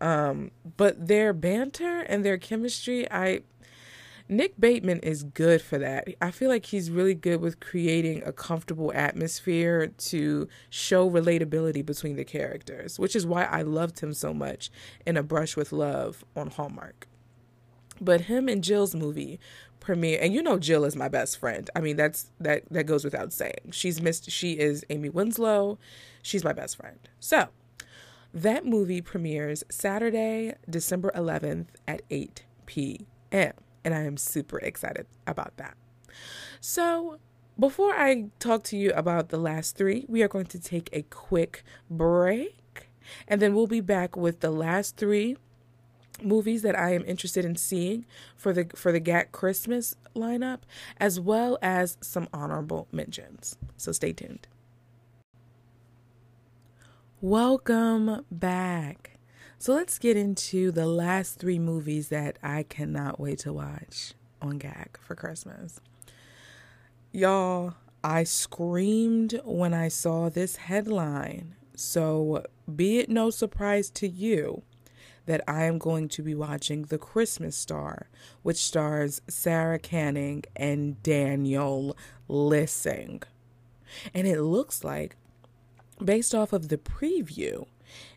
Um, 0.00 0.50
but 0.76 1.08
their 1.08 1.32
banter 1.32 2.00
and 2.00 2.24
their 2.24 2.38
chemistry, 2.38 3.10
I 3.10 3.40
Nick 4.28 4.58
Bateman 4.58 4.98
is 5.00 5.22
good 5.22 5.62
for 5.62 5.78
that. 5.78 6.08
I 6.20 6.32
feel 6.32 6.48
like 6.48 6.66
he's 6.66 6.90
really 6.90 7.14
good 7.14 7.40
with 7.40 7.60
creating 7.60 8.24
a 8.26 8.32
comfortable 8.32 8.92
atmosphere 8.92 9.86
to 9.86 10.48
show 10.68 11.08
relatability 11.08 11.86
between 11.86 12.16
the 12.16 12.24
characters, 12.24 12.98
which 12.98 13.14
is 13.14 13.24
why 13.24 13.44
I 13.44 13.62
loved 13.62 14.00
him 14.00 14.12
so 14.12 14.34
much 14.34 14.70
in 15.06 15.16
A 15.16 15.22
Brush 15.22 15.56
with 15.56 15.70
Love 15.70 16.24
on 16.34 16.50
Hallmark. 16.50 17.06
But 18.00 18.22
him 18.22 18.48
and 18.48 18.64
Jill's 18.64 18.96
movie 18.96 19.38
premiere, 19.78 20.18
and 20.20 20.34
you 20.34 20.42
know 20.42 20.58
Jill 20.58 20.84
is 20.84 20.96
my 20.96 21.08
best 21.08 21.38
friend. 21.38 21.70
I 21.76 21.80
mean 21.80 21.96
that's 21.96 22.30
that 22.40 22.64
that 22.70 22.84
goes 22.84 23.04
without 23.04 23.32
saying. 23.32 23.70
She's 23.70 24.02
missed. 24.02 24.30
She 24.30 24.58
is 24.58 24.84
Amy 24.90 25.08
Winslow. 25.08 25.78
She's 26.20 26.44
my 26.44 26.52
best 26.52 26.76
friend. 26.76 26.98
So 27.20 27.48
that 28.34 28.66
movie 28.66 29.00
premieres 29.00 29.62
Saturday, 29.70 30.56
December 30.68 31.12
11th 31.14 31.68
at 31.86 32.02
8 32.10 32.44
p.m 32.66 33.52
and 33.86 33.94
I 33.94 34.02
am 34.02 34.16
super 34.16 34.58
excited 34.58 35.06
about 35.28 35.56
that. 35.58 35.76
So, 36.60 37.18
before 37.58 37.94
I 37.94 38.26
talk 38.40 38.64
to 38.64 38.76
you 38.76 38.90
about 38.92 39.28
the 39.28 39.38
last 39.38 39.76
three, 39.76 40.04
we 40.08 40.22
are 40.22 40.28
going 40.28 40.46
to 40.46 40.58
take 40.58 40.90
a 40.92 41.02
quick 41.02 41.62
break 41.88 42.90
and 43.28 43.40
then 43.40 43.54
we'll 43.54 43.68
be 43.68 43.80
back 43.80 44.16
with 44.16 44.40
the 44.40 44.50
last 44.50 44.96
three 44.96 45.36
movies 46.20 46.62
that 46.62 46.76
I 46.76 46.94
am 46.94 47.04
interested 47.06 47.44
in 47.44 47.54
seeing 47.54 48.04
for 48.36 48.52
the 48.52 48.66
for 48.74 48.90
the 48.90 49.00
GAC 49.00 49.30
Christmas 49.30 49.94
lineup 50.14 50.60
as 50.98 51.20
well 51.20 51.56
as 51.62 51.96
some 52.00 52.28
honorable 52.32 52.88
mentions. 52.90 53.56
So 53.76 53.92
stay 53.92 54.12
tuned. 54.12 54.48
Welcome 57.20 58.24
back. 58.30 59.15
So 59.58 59.72
let's 59.72 59.98
get 59.98 60.16
into 60.16 60.70
the 60.70 60.86
last 60.86 61.38
three 61.38 61.58
movies 61.58 62.08
that 62.08 62.38
I 62.42 62.62
cannot 62.62 63.18
wait 63.18 63.38
to 63.40 63.52
watch 63.52 64.12
on 64.42 64.58
GAC 64.58 64.98
for 65.00 65.14
Christmas. 65.14 65.80
Y'all, 67.10 67.74
I 68.04 68.24
screamed 68.24 69.40
when 69.44 69.72
I 69.72 69.88
saw 69.88 70.28
this 70.28 70.56
headline. 70.56 71.54
So, 71.74 72.44
be 72.74 72.98
it 72.98 73.08
no 73.08 73.30
surprise 73.30 73.90
to 73.90 74.08
you 74.08 74.62
that 75.26 75.42
I 75.48 75.64
am 75.64 75.78
going 75.78 76.08
to 76.08 76.22
be 76.22 76.34
watching 76.34 76.82
The 76.82 76.98
Christmas 76.98 77.56
Star, 77.56 78.08
which 78.42 78.58
stars 78.58 79.20
Sarah 79.28 79.78
Canning 79.78 80.44
and 80.54 81.02
Daniel 81.02 81.96
Lissing. 82.28 83.22
And 84.14 84.26
it 84.26 84.40
looks 84.40 84.84
like, 84.84 85.16
based 86.02 86.34
off 86.34 86.52
of 86.52 86.68
the 86.68 86.78
preview, 86.78 87.66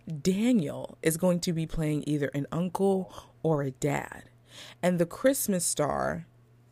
Daniel 0.09 0.97
is 1.01 1.17
going 1.17 1.39
to 1.41 1.53
be 1.53 1.65
playing 1.65 2.03
either 2.07 2.29
an 2.33 2.47
uncle 2.51 3.13
or 3.43 3.61
a 3.61 3.71
dad. 3.71 4.23
And 4.81 4.99
the 4.99 5.05
Christmas 5.05 5.65
star, 5.65 6.25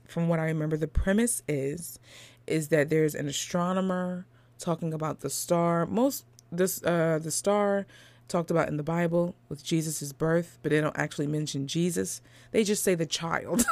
from 0.07 0.27
what 0.27 0.39
I 0.39 0.45
remember, 0.45 0.77
the 0.77 0.87
premise 0.87 1.43
is 1.47 1.99
is 2.45 2.69
that 2.69 2.89
there's 2.89 3.13
an 3.13 3.27
astronomer 3.27 4.25
talking 4.57 4.93
about 4.93 5.19
the 5.19 5.29
star. 5.29 5.85
Most 5.85 6.25
this 6.51 6.83
uh 6.83 7.19
the 7.21 7.31
star 7.31 7.85
talked 8.27 8.51
about 8.51 8.67
in 8.67 8.77
the 8.77 8.83
Bible 8.83 9.35
with 9.49 9.63
Jesus' 9.63 10.11
birth, 10.13 10.57
but 10.61 10.71
they 10.71 10.81
don't 10.81 10.97
actually 10.97 11.27
mention 11.27 11.67
Jesus. 11.67 12.21
They 12.51 12.63
just 12.63 12.83
say 12.83 12.95
the 12.95 13.05
child. 13.05 13.65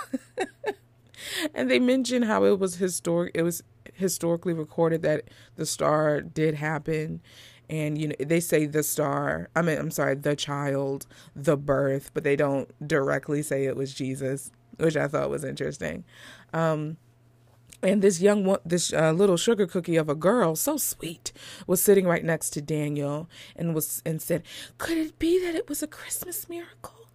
and 1.54 1.70
they 1.70 1.80
mention 1.80 2.24
how 2.24 2.44
it 2.46 2.60
was 2.60 2.76
historic 2.76 3.32
it 3.34 3.44
was 3.44 3.64
historically 3.94 4.54
recorded 4.54 5.02
that 5.02 5.24
the 5.56 5.66
star 5.66 6.22
did 6.22 6.56
happen 6.56 7.22
and 7.70 7.98
you 7.98 8.08
know 8.08 8.16
they 8.20 8.40
say 8.40 8.66
the 8.66 8.84
star 8.84 9.50
i 9.56 9.62
mean 9.62 9.78
i'm 9.78 9.92
sorry 9.92 10.16
the 10.16 10.36
child 10.36 11.06
the 11.36 11.58
birth 11.58 12.12
but 12.14 12.24
they 12.24 12.36
don't 12.36 12.88
directly 12.88 13.42
say 13.42 13.66
it 13.66 13.76
was 13.76 13.94
jesus 13.94 14.52
which 14.78 14.96
i 14.96 15.08
thought 15.08 15.30
was 15.30 15.44
interesting 15.44 16.04
um 16.54 16.98
and 17.84 18.02
this 18.02 18.22
young 18.22 18.46
one 18.46 18.60
this 18.66 18.94
uh, 18.94 19.12
little 19.12 19.38
sugar 19.38 19.68
cookie 19.68 19.96
of 19.96 20.10
a 20.10 20.16
girl 20.16 20.56
so 20.56 20.78
sweet 20.78 21.32
was 21.68 21.82
sitting 21.82 22.06
right 22.06 22.24
next 22.24 22.52
to 22.52 22.62
daniel 22.62 23.30
and 23.56 23.74
was 23.74 24.02
and 24.06 24.22
said 24.22 24.44
could 24.78 24.98
it 24.98 25.18
be 25.20 25.40
that 25.44 25.56
it 25.56 25.70
was 25.70 25.84
a 25.84 25.88
christmas 25.88 26.48
miracle 26.50 27.06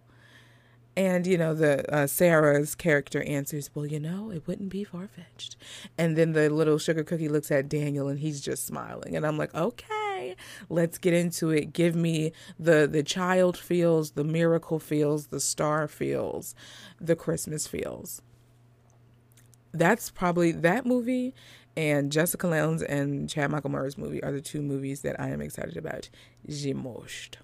and 0.95 1.25
you 1.25 1.37
know 1.37 1.53
the 1.53 1.93
uh, 1.93 2.07
Sarah's 2.07 2.75
character 2.75 3.23
answers, 3.23 3.69
"Well, 3.73 3.85
you 3.85 3.99
know, 3.99 4.31
it 4.31 4.45
wouldn't 4.47 4.69
be 4.69 4.83
far 4.83 5.07
fetched." 5.07 5.55
And 5.97 6.17
then 6.17 6.33
the 6.33 6.49
little 6.49 6.77
sugar 6.77 7.03
cookie 7.03 7.29
looks 7.29 7.51
at 7.51 7.69
Daniel, 7.69 8.07
and 8.07 8.19
he's 8.19 8.41
just 8.41 8.65
smiling. 8.65 9.15
And 9.15 9.25
I'm 9.25 9.37
like, 9.37 9.53
"Okay, 9.55 10.00
let's 10.69 10.97
get 10.97 11.13
into 11.13 11.49
it. 11.49 11.73
Give 11.73 11.95
me 11.95 12.31
the 12.59 12.87
the 12.91 13.03
child 13.03 13.57
feels, 13.57 14.11
the 14.11 14.23
miracle 14.23 14.79
feels, 14.79 15.27
the 15.27 15.39
star 15.39 15.87
feels, 15.87 16.55
the 16.99 17.15
Christmas 17.15 17.67
feels. 17.67 18.21
That's 19.73 20.09
probably 20.09 20.51
that 20.51 20.85
movie 20.85 21.33
and 21.77 22.11
Jessica 22.11 22.47
Lange 22.47 22.83
and 22.87 23.29
Chad 23.29 23.51
Michael 23.51 23.69
Murray's 23.69 23.97
movie 23.97 24.23
are 24.23 24.31
the 24.31 24.41
two 24.41 24.61
movies 24.61 25.01
that 25.01 25.19
I 25.19 25.29
am 25.29 25.41
excited 25.41 25.77
about. 25.77 26.09
Zimost. 26.47 27.35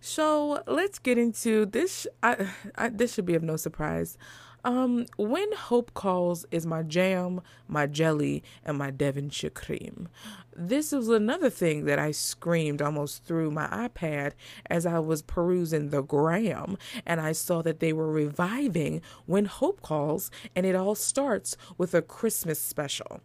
So 0.00 0.62
let's 0.66 0.98
get 0.98 1.18
into 1.18 1.66
this. 1.66 2.06
I, 2.22 2.48
I, 2.76 2.88
this 2.90 3.14
should 3.14 3.26
be 3.26 3.34
of 3.34 3.42
no 3.42 3.56
surprise. 3.56 4.18
Um, 4.64 5.04
when 5.16 5.52
Hope 5.52 5.92
Calls 5.92 6.46
is 6.50 6.64
my 6.64 6.82
jam, 6.82 7.42
my 7.68 7.86
jelly, 7.86 8.42
and 8.64 8.78
my 8.78 8.90
Devonshire 8.90 9.50
cream. 9.50 10.08
This 10.56 10.92
was 10.92 11.08
another 11.10 11.50
thing 11.50 11.84
that 11.84 11.98
I 11.98 12.12
screamed 12.12 12.80
almost 12.80 13.24
through 13.24 13.50
my 13.50 13.66
iPad 13.66 14.32
as 14.70 14.86
I 14.86 15.00
was 15.00 15.20
perusing 15.20 15.90
the 15.90 16.02
gram 16.02 16.78
and 17.04 17.20
I 17.20 17.32
saw 17.32 17.60
that 17.62 17.80
they 17.80 17.92
were 17.92 18.10
reviving 18.10 19.02
When 19.26 19.44
Hope 19.44 19.82
Calls, 19.82 20.30
and 20.56 20.64
it 20.64 20.74
all 20.74 20.94
starts 20.94 21.56
with 21.76 21.92
a 21.92 22.00
Christmas 22.00 22.58
special 22.58 23.20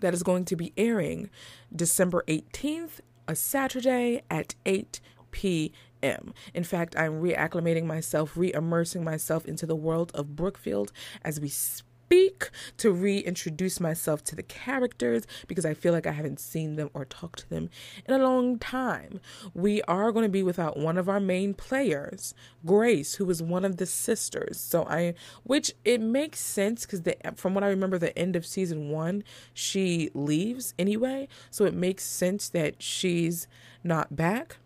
that 0.00 0.14
is 0.14 0.22
going 0.22 0.44
to 0.46 0.56
be 0.56 0.72
airing 0.76 1.28
December 1.74 2.24
18th, 2.26 3.00
a 3.28 3.34
Saturday 3.34 4.22
at 4.30 4.54
8 4.64 5.00
p 5.34 5.72
am. 6.00 6.32
In 6.54 6.62
fact, 6.62 6.94
I'm 6.96 7.20
reacclimating 7.20 7.86
myself, 7.86 8.36
reimmersing 8.36 9.02
myself 9.02 9.44
into 9.44 9.66
the 9.66 9.74
world 9.74 10.12
of 10.14 10.36
Brookfield 10.36 10.92
as 11.22 11.40
we 11.40 11.48
speak 11.48 12.50
to 12.76 12.92
reintroduce 12.92 13.80
myself 13.80 14.22
to 14.22 14.36
the 14.36 14.42
characters 14.44 15.26
because 15.48 15.66
I 15.66 15.74
feel 15.74 15.92
like 15.92 16.06
I 16.06 16.12
haven't 16.12 16.38
seen 16.38 16.76
them 16.76 16.90
or 16.94 17.04
talked 17.04 17.40
to 17.40 17.50
them 17.50 17.68
in 18.06 18.14
a 18.14 18.22
long 18.22 18.60
time. 18.60 19.20
We 19.54 19.82
are 19.82 20.12
going 20.12 20.22
to 20.22 20.28
be 20.28 20.44
without 20.44 20.76
one 20.76 20.98
of 20.98 21.08
our 21.08 21.18
main 21.18 21.52
players, 21.52 22.32
Grace, 22.64 23.16
who 23.16 23.24
was 23.24 23.42
one 23.42 23.64
of 23.64 23.78
the 23.78 23.86
sisters. 23.86 24.60
So 24.60 24.84
I, 24.84 25.14
which 25.42 25.72
it 25.84 26.00
makes 26.00 26.38
sense 26.38 26.86
because 26.86 27.02
from 27.34 27.54
what 27.54 27.64
I 27.64 27.68
remember, 27.68 27.98
the 27.98 28.16
end 28.16 28.36
of 28.36 28.46
season 28.46 28.90
one, 28.90 29.24
she 29.52 30.10
leaves 30.14 30.74
anyway. 30.78 31.26
So 31.50 31.64
it 31.64 31.74
makes 31.74 32.04
sense 32.04 32.48
that 32.50 32.80
she's 32.80 33.48
not 33.82 34.14
back 34.14 34.58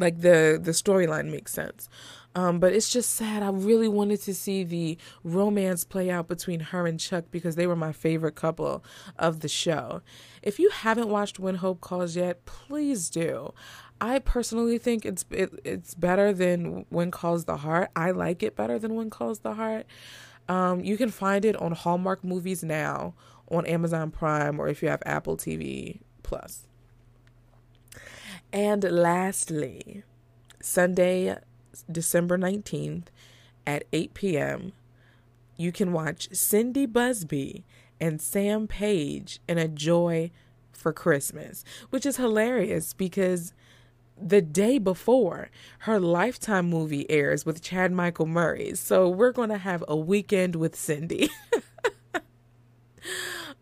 like 0.00 0.20
the 0.20 0.58
the 0.60 0.72
storyline 0.72 1.30
makes 1.30 1.52
sense. 1.52 1.88
Um, 2.34 2.60
but 2.60 2.72
it's 2.72 2.92
just 2.92 3.10
sad. 3.10 3.42
I 3.42 3.50
really 3.50 3.88
wanted 3.88 4.20
to 4.22 4.34
see 4.34 4.62
the 4.62 4.98
romance 5.24 5.82
play 5.82 6.10
out 6.10 6.28
between 6.28 6.60
her 6.60 6.86
and 6.86 6.98
chuck 6.98 7.24
because 7.32 7.56
they 7.56 7.66
were 7.66 7.74
my 7.74 7.92
favorite 7.92 8.36
couple 8.36 8.84
of 9.18 9.40
the 9.40 9.48
show. 9.48 10.00
If 10.40 10.60
you 10.60 10.70
haven't 10.70 11.08
watched 11.08 11.40
when 11.40 11.56
hope 11.56 11.80
calls 11.80 12.16
yet 12.16 12.44
please 12.44 13.10
do. 13.10 13.52
I 14.00 14.18
personally 14.18 14.78
think 14.78 15.04
it's 15.04 15.24
it, 15.30 15.52
it's 15.64 15.94
better 15.94 16.32
than 16.32 16.86
when 16.88 17.10
calls 17.10 17.44
the 17.44 17.58
heart. 17.58 17.90
I 17.94 18.12
like 18.12 18.42
it 18.42 18.56
better 18.56 18.78
than 18.78 18.94
when 18.94 19.10
calls 19.10 19.40
the 19.40 19.54
heart. 19.54 19.86
Um, 20.48 20.80
you 20.80 20.96
can 20.96 21.10
find 21.10 21.44
it 21.44 21.56
on 21.56 21.72
hallmark 21.72 22.24
movies 22.24 22.64
now 22.64 23.14
on 23.50 23.66
amazon 23.66 24.10
prime 24.10 24.58
or 24.58 24.68
if 24.68 24.82
you 24.82 24.88
have 24.88 25.02
apple 25.04 25.36
tv 25.36 26.00
plus 26.22 26.66
and 28.52 28.84
lastly, 28.84 30.02
Sunday, 30.60 31.36
December 31.90 32.38
19th 32.38 33.06
at 33.66 33.84
8 33.92 34.14
p.m., 34.14 34.72
you 35.56 35.72
can 35.72 35.92
watch 35.92 36.28
Cindy 36.32 36.86
Busby 36.86 37.64
and 38.00 38.20
Sam 38.20 38.66
Page 38.66 39.40
in 39.46 39.58
A 39.58 39.68
Joy 39.68 40.30
for 40.72 40.92
Christmas, 40.92 41.64
which 41.90 42.06
is 42.06 42.16
hilarious 42.16 42.94
because 42.94 43.52
the 44.20 44.42
day 44.42 44.78
before 44.78 45.50
her 45.80 46.00
Lifetime 46.00 46.68
movie 46.68 47.10
airs 47.10 47.46
with 47.46 47.62
Chad 47.62 47.92
Michael 47.92 48.26
Murray. 48.26 48.74
So 48.74 49.08
we're 49.08 49.32
going 49.32 49.48
to 49.50 49.58
have 49.58 49.84
a 49.88 49.96
weekend 49.96 50.56
with 50.56 50.76
Cindy. 50.76 51.30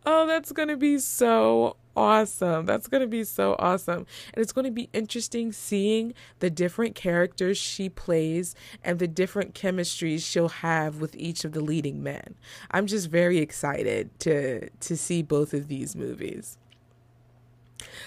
oh, 0.06 0.26
that's 0.26 0.52
going 0.52 0.68
to 0.68 0.76
be 0.76 0.98
so 0.98 1.76
awesome. 1.98 2.64
That's 2.64 2.86
going 2.86 3.00
to 3.00 3.08
be 3.08 3.24
so 3.24 3.56
awesome. 3.58 4.06
And 4.32 4.42
it's 4.42 4.52
going 4.52 4.64
to 4.64 4.70
be 4.70 4.88
interesting 4.92 5.50
seeing 5.52 6.14
the 6.38 6.48
different 6.48 6.94
characters 6.94 7.58
she 7.58 7.88
plays 7.88 8.54
and 8.84 9.00
the 9.00 9.08
different 9.08 9.54
chemistries 9.54 10.24
she'll 10.24 10.48
have 10.48 11.00
with 11.00 11.16
each 11.16 11.44
of 11.44 11.52
the 11.52 11.60
leading 11.60 12.02
men. 12.02 12.36
I'm 12.70 12.86
just 12.86 13.10
very 13.10 13.38
excited 13.38 14.16
to 14.20 14.70
to 14.70 14.96
see 14.96 15.22
both 15.22 15.52
of 15.52 15.66
these 15.66 15.96
movies. 15.96 16.56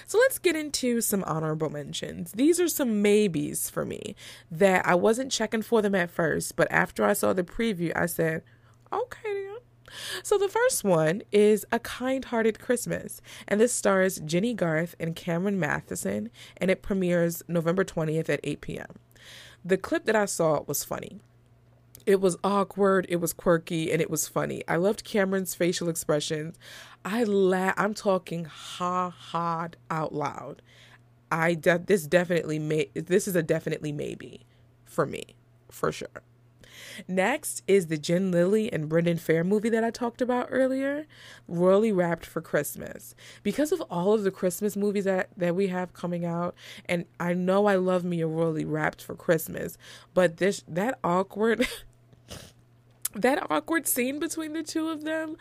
So 0.06 0.18
let's 0.18 0.40
get 0.40 0.56
into 0.56 1.02
some 1.02 1.24
honorable 1.26 1.70
mentions. 1.70 2.32
These 2.34 2.60
are 2.60 2.68
some 2.68 3.02
maybes 3.02 3.70
for 3.70 3.86
me 3.86 4.16
that 4.50 4.86
I 4.86 4.96
wasn't 4.96 5.32
checking 5.32 5.62
for 5.62 5.82
them 5.82 5.96
at 5.96 6.10
first, 6.10 6.56
but 6.56 6.70
after 6.72 7.06
I 7.06 7.14
saw 7.14 7.34
the 7.34 7.44
preview, 7.44 7.92
I 7.96 8.06
said, 8.06 8.44
okay. 8.92 9.41
So 10.24 10.38
the 10.38 10.48
first 10.48 10.84
one 10.84 11.22
is 11.32 11.66
A 11.72 11.80
Kind 11.80 12.26
Hearted 12.26 12.60
Christmas, 12.60 13.22
and 13.48 13.60
this 13.60 13.74
stars 13.74 14.20
Jennie 14.26 14.54
Garth 14.54 14.96
and 15.00 15.16
Cameron 15.16 15.60
Mathison, 15.60 16.30
and 16.58 16.72
it 16.72 16.82
premieres 16.82 17.44
November 17.48 17.84
20th 17.84 18.30
at 18.30 18.40
8 18.44 18.62
p.m. 18.62 18.96
The 19.64 19.78
clip 19.78 20.06
that 20.06 20.16
I 20.16 20.26
saw 20.26 20.64
was 20.66 20.84
funny. 20.84 21.20
It 22.06 22.20
was 22.20 22.38
awkward, 22.44 23.06
it 23.10 23.18
was 23.18 23.32
quirky, 23.32 23.92
and 23.92 24.02
it 24.02 24.10
was 24.10 24.28
funny. 24.28 24.64
I 24.68 24.78
loved 24.78 25.04
Cameron's 25.04 25.54
facial 25.54 25.88
expressions. 25.88 26.58
I 27.06 27.24
la- 27.24 27.74
I'm 27.78 27.94
talking 27.94 28.46
ha 28.46 29.10
ha 29.10 29.70
out 29.90 30.14
loud. 30.14 30.62
I 31.32 31.54
de- 31.54 31.84
this 31.86 32.08
definitely 32.08 32.60
may 32.60 32.90
this 32.94 33.28
is 33.28 33.36
a 33.36 33.44
definitely 33.44 33.92
maybe 33.92 34.46
for 34.84 35.06
me, 35.06 35.36
for 35.70 35.92
sure. 35.92 36.24
Next 37.08 37.64
is 37.68 37.88
the 37.88 37.98
Jen 37.98 38.32
Lilly 38.32 38.72
and 38.72 38.90
Brendan 38.90 39.18
Fehr 39.18 39.46
movie 39.46 39.70
that 39.70 39.84
I 39.84 39.92
talked 39.92 40.22
about 40.22 40.48
earlier, 40.50 41.06
Royally 41.48 41.92
Wrapped 41.92 42.26
for 42.26 42.42
Christmas. 42.42 43.16
Because 43.44 43.72
of 43.72 43.82
all 43.90 44.14
of 44.14 44.24
the 44.24 44.32
Christmas 44.32 44.76
movies 44.76 45.06
that, 45.06 45.30
that 45.38 45.56
we 45.56 45.68
have 45.68 45.94
coming 45.94 46.26
out, 46.26 46.56
and 46.86 47.06
I 47.20 47.34
know 47.34 47.66
I 47.66 47.76
love 47.76 48.04
me 48.04 48.22
a 48.22 48.28
Royally 48.28 48.66
Wrapped 48.66 49.02
for 49.02 49.16
Christmas, 49.16 49.78
but 50.14 50.38
this 50.38 50.64
that 50.68 51.00
awkward 51.04 51.68
that 53.14 53.52
awkward 53.52 53.88
scene 53.88 54.20
between 54.20 54.54
the 54.54 54.64
two 54.64 54.90
of 54.90 55.04
them 55.04 55.38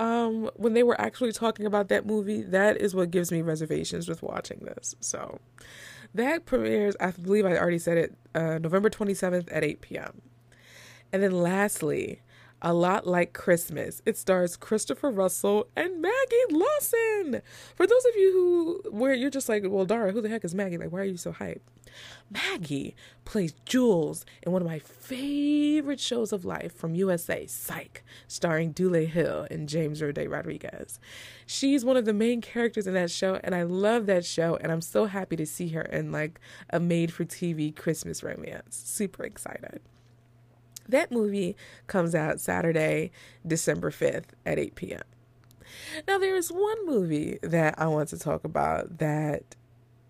um, 0.00 0.50
when 0.56 0.72
they 0.72 0.82
were 0.82 0.98
actually 0.98 1.32
talking 1.32 1.66
about 1.66 1.88
that 1.88 2.06
movie, 2.06 2.40
that 2.40 2.80
is 2.80 2.94
what 2.94 3.10
gives 3.10 3.30
me 3.30 3.42
reservations 3.42 4.08
with 4.08 4.22
watching 4.22 4.60
this. 4.60 4.96
So 5.00 5.40
that 6.14 6.46
premieres, 6.46 6.96
I 6.98 7.10
believe 7.10 7.44
I 7.44 7.58
already 7.58 7.78
said 7.78 7.98
it, 7.98 8.14
uh, 8.34 8.58
November 8.58 8.88
27th 8.88 9.48
at 9.52 9.62
8 9.62 9.80
p.m. 9.82 10.22
And 11.12 11.22
then 11.22 11.32
lastly, 11.32 12.20
a 12.62 12.74
lot 12.74 13.06
like 13.06 13.32
Christmas. 13.32 14.02
It 14.04 14.16
stars 14.16 14.56
Christopher 14.56 15.10
Russell 15.10 15.66
and 15.76 16.02
Maggie 16.02 16.36
Lawson. 16.50 17.42
For 17.74 17.86
those 17.86 18.04
of 18.04 18.16
you 18.16 18.32
who 18.32 18.90
where 18.90 19.14
you're 19.14 19.30
just 19.30 19.48
like, 19.48 19.62
well, 19.66 19.86
Dara, 19.86 20.12
who 20.12 20.20
the 20.20 20.28
heck 20.28 20.44
is 20.44 20.54
Maggie? 20.54 20.78
Like, 20.78 20.92
why 20.92 21.00
are 21.00 21.04
you 21.04 21.16
so 21.16 21.32
hyped? 21.32 21.60
Maggie 22.30 22.94
plays 23.24 23.52
Jules 23.64 24.24
in 24.42 24.52
one 24.52 24.62
of 24.62 24.68
my 24.68 24.78
favorite 24.78 25.98
shows 25.98 26.32
of 26.32 26.44
life 26.44 26.72
from 26.74 26.94
USA, 26.94 27.46
Psych, 27.46 28.04
starring 28.28 28.72
Dule 28.72 29.06
Hill 29.06 29.46
and 29.50 29.68
James 29.68 30.00
Roday 30.00 30.30
Rodriguez. 30.30 31.00
She's 31.46 31.84
one 31.84 31.96
of 31.96 32.04
the 32.04 32.12
main 32.12 32.40
characters 32.40 32.86
in 32.86 32.94
that 32.94 33.10
show, 33.10 33.40
and 33.42 33.54
I 33.54 33.62
love 33.64 34.06
that 34.06 34.24
show, 34.24 34.56
and 34.60 34.70
I'm 34.70 34.80
so 34.80 35.06
happy 35.06 35.34
to 35.36 35.46
see 35.46 35.68
her 35.70 35.82
in 35.82 36.12
like 36.12 36.40
a 36.70 36.78
made 36.78 37.12
for 37.12 37.24
TV 37.24 37.74
Christmas 37.74 38.22
romance. 38.22 38.76
Super 38.76 39.24
excited. 39.24 39.80
That 40.90 41.10
movie 41.10 41.56
comes 41.86 42.14
out 42.14 42.40
Saturday, 42.40 43.10
December 43.46 43.90
5th 43.90 44.26
at 44.44 44.58
8 44.58 44.74
p.m. 44.74 45.02
Now, 46.06 46.18
there 46.18 46.36
is 46.36 46.50
one 46.50 46.86
movie 46.86 47.38
that 47.42 47.74
I 47.78 47.86
want 47.86 48.08
to 48.10 48.18
talk 48.18 48.44
about 48.44 48.98
that 48.98 49.56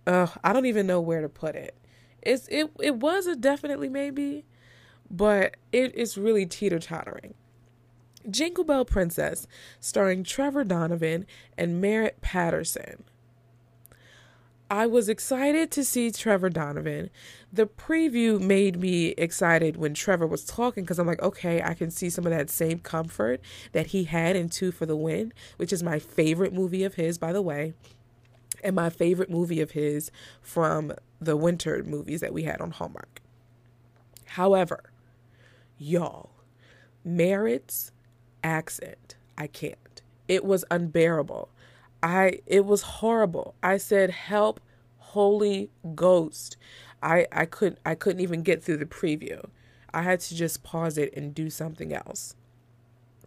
uh, 0.06 0.26
I 0.42 0.52
don't 0.52 0.66
even 0.66 0.86
know 0.86 1.00
where 1.00 1.20
to 1.20 1.28
put 1.28 1.54
it. 1.54 1.74
It's 2.22 2.48
it 2.48 2.70
it 2.80 2.96
was 2.96 3.26
a 3.26 3.36
definitely 3.36 3.88
maybe, 3.88 4.44
but 5.10 5.56
it 5.72 5.94
is 5.94 6.18
really 6.18 6.46
teeter 6.46 6.78
tottering. 6.78 7.34
Jingle 8.28 8.64
Bell 8.64 8.84
Princess, 8.84 9.46
starring 9.78 10.24
Trevor 10.24 10.64
Donovan 10.64 11.26
and 11.56 11.80
Merritt 11.80 12.20
Patterson. 12.20 13.04
I 14.70 14.86
was 14.86 15.08
excited 15.08 15.72
to 15.72 15.84
see 15.84 16.12
Trevor 16.12 16.48
Donovan. 16.48 17.10
The 17.52 17.66
preview 17.66 18.40
made 18.40 18.78
me 18.80 19.08
excited 19.18 19.76
when 19.76 19.94
Trevor 19.94 20.28
was 20.28 20.44
talking 20.44 20.84
because 20.84 21.00
I'm 21.00 21.08
like, 21.08 21.20
okay, 21.20 21.60
I 21.60 21.74
can 21.74 21.90
see 21.90 22.08
some 22.08 22.24
of 22.24 22.30
that 22.30 22.48
same 22.50 22.78
comfort 22.78 23.40
that 23.72 23.88
he 23.88 24.04
had 24.04 24.36
in 24.36 24.48
Two 24.48 24.70
for 24.70 24.86
the 24.86 24.94
Win, 24.94 25.32
which 25.56 25.72
is 25.72 25.82
my 25.82 25.98
favorite 25.98 26.52
movie 26.52 26.84
of 26.84 26.94
his, 26.94 27.18
by 27.18 27.32
the 27.32 27.42
way, 27.42 27.74
and 28.62 28.76
my 28.76 28.90
favorite 28.90 29.28
movie 29.28 29.60
of 29.60 29.72
his 29.72 30.12
from 30.40 30.92
the 31.20 31.36
winter 31.36 31.82
movies 31.82 32.20
that 32.20 32.32
we 32.32 32.44
had 32.44 32.60
on 32.60 32.70
Hallmark. 32.70 33.20
However, 34.24 34.92
y'all, 35.78 36.30
Merritt's 37.04 37.90
accent, 38.44 39.16
I 39.36 39.48
can't. 39.48 40.02
It 40.28 40.44
was 40.44 40.64
unbearable. 40.70 41.48
I 42.02 42.40
it 42.46 42.64
was 42.64 42.82
horrible. 42.82 43.54
I 43.62 43.76
said, 43.76 44.10
"Help, 44.10 44.60
Holy 44.98 45.70
Ghost." 45.94 46.56
I 47.02 47.26
I 47.32 47.46
couldn't 47.46 47.78
I 47.84 47.94
couldn't 47.94 48.20
even 48.20 48.42
get 48.42 48.62
through 48.62 48.78
the 48.78 48.86
preview. 48.86 49.42
I 49.92 50.02
had 50.02 50.20
to 50.20 50.34
just 50.34 50.62
pause 50.62 50.98
it 50.98 51.14
and 51.16 51.34
do 51.34 51.50
something 51.50 51.92
else. 51.92 52.34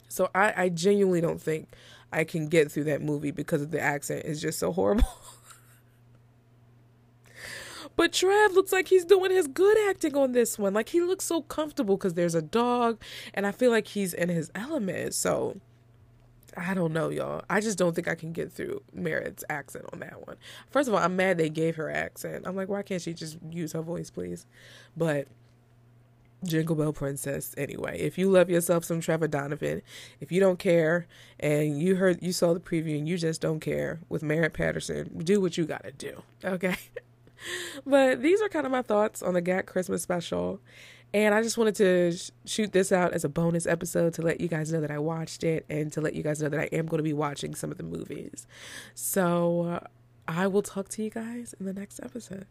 So 0.07 0.29
I 0.35 0.53
I 0.55 0.69
genuinely 0.69 1.21
don't 1.21 1.41
think 1.41 1.69
I 2.11 2.23
can 2.23 2.47
get 2.47 2.71
through 2.71 2.85
that 2.85 3.01
movie 3.01 3.31
because 3.31 3.61
of 3.61 3.71
the 3.71 3.81
accent 3.81 4.25
is 4.25 4.41
just 4.41 4.59
so 4.59 4.71
horrible. 4.71 5.07
But 7.95 8.13
Trev 8.13 8.53
looks 8.53 8.71
like 8.71 8.87
he's 8.87 9.05
doing 9.05 9.31
his 9.31 9.47
good 9.47 9.77
acting 9.89 10.15
on 10.17 10.31
this 10.31 10.57
one. 10.57 10.73
Like 10.73 10.89
he 10.89 11.01
looks 11.01 11.25
so 11.25 11.41
comfortable 11.43 11.95
because 11.97 12.15
there's 12.15 12.35
a 12.35 12.41
dog, 12.41 12.99
and 13.33 13.45
I 13.45 13.51
feel 13.51 13.71
like 13.71 13.87
he's 13.87 14.13
in 14.13 14.29
his 14.29 14.51
element. 14.55 15.13
So 15.13 15.59
I 16.57 16.73
don't 16.73 16.93
know, 16.93 17.09
y'all. 17.09 17.43
I 17.49 17.59
just 17.59 17.77
don't 17.77 17.95
think 17.95 18.07
I 18.07 18.15
can 18.15 18.31
get 18.31 18.51
through 18.51 18.81
Merritt's 18.93 19.43
accent 19.49 19.85
on 19.93 19.99
that 19.99 20.25
one. 20.25 20.37
First 20.69 20.87
of 20.87 20.93
all, 20.93 20.99
I'm 20.99 21.15
mad 21.15 21.37
they 21.37 21.49
gave 21.49 21.75
her 21.75 21.89
accent. 21.89 22.45
I'm 22.45 22.55
like, 22.55 22.69
why 22.69 22.81
can't 22.81 23.01
she 23.01 23.13
just 23.13 23.37
use 23.49 23.73
her 23.73 23.81
voice, 23.81 24.09
please? 24.09 24.45
But 24.95 25.27
Jingle 26.43 26.75
Bell 26.75 26.93
Princess. 26.93 27.53
Anyway, 27.57 27.99
if 27.99 28.17
you 28.17 28.29
love 28.29 28.49
yourself 28.49 28.83
some 28.83 28.99
Trevor 28.99 29.27
Donovan, 29.27 29.81
if 30.19 30.31
you 30.31 30.39
don't 30.39 30.59
care 30.59 31.07
and 31.39 31.81
you 31.81 31.95
heard 31.95 32.21
you 32.21 32.33
saw 32.33 32.53
the 32.53 32.59
preview 32.59 32.97
and 32.97 33.07
you 33.07 33.17
just 33.17 33.41
don't 33.41 33.59
care 33.59 34.01
with 34.09 34.23
Merritt 34.23 34.53
Patterson, 34.53 35.21
do 35.23 35.39
what 35.39 35.57
you 35.57 35.65
gotta 35.65 35.91
do. 35.91 36.23
Okay. 36.43 36.75
but 37.85 38.21
these 38.21 38.41
are 38.41 38.49
kind 38.49 38.65
of 38.65 38.71
my 38.71 38.81
thoughts 38.81 39.21
on 39.21 39.33
the 39.33 39.41
GAC 39.41 39.65
Christmas 39.65 40.03
special. 40.03 40.59
And 41.13 41.35
I 41.35 41.43
just 41.43 41.57
wanted 41.57 41.75
to 41.75 42.11
sh- 42.17 42.31
shoot 42.45 42.71
this 42.71 42.91
out 42.91 43.13
as 43.13 43.23
a 43.23 43.29
bonus 43.29 43.67
episode 43.67 44.13
to 44.15 44.23
let 44.23 44.41
you 44.41 44.47
guys 44.47 44.73
know 44.73 44.81
that 44.81 44.89
I 44.89 44.97
watched 44.97 45.43
it 45.43 45.65
and 45.69 45.91
to 45.93 46.01
let 46.01 46.15
you 46.15 46.23
guys 46.23 46.41
know 46.41 46.49
that 46.49 46.59
I 46.59 46.69
am 46.71 46.87
going 46.87 46.97
to 46.97 47.03
be 47.03 47.13
watching 47.13 47.53
some 47.53 47.71
of 47.71 47.77
the 47.77 47.83
movies. 47.83 48.47
So 48.95 49.61
uh, 49.61 49.87
I 50.27 50.47
will 50.47 50.63
talk 50.63 50.89
to 50.89 51.03
you 51.03 51.11
guys 51.11 51.53
in 51.59 51.67
the 51.67 51.73
next 51.73 51.99
episode. 52.01 52.47